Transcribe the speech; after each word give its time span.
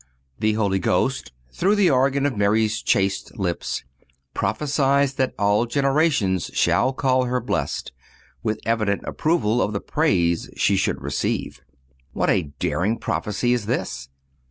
The 0.39 0.53
Holy 0.53 0.79
Ghost, 0.79 1.31
through 1.51 1.75
the 1.75 1.91
organ 1.91 2.25
of 2.25 2.35
Mary's 2.35 2.81
chaste 2.81 3.37
lips, 3.37 3.83
prophesies 4.33 5.13
that 5.13 5.35
all 5.37 5.67
generations 5.67 6.49
shall 6.55 6.91
call 6.91 7.25
her 7.25 7.39
blessed, 7.39 7.91
with 8.41 8.59
evident 8.65 9.03
approval 9.05 9.61
of 9.61 9.73
the 9.73 9.79
praise 9.79 10.49
she 10.57 10.75
should 10.75 11.03
receive. 11.03 11.61
What 12.13 12.31
a 12.31 12.51
daring 12.57 12.97
prophecy 12.97 13.53
is 13.53 13.67
this! 13.67 14.09